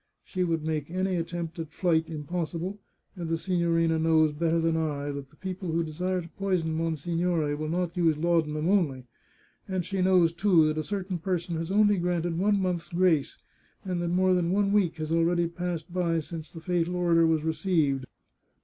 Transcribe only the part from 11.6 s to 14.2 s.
only granted one month's grace, and that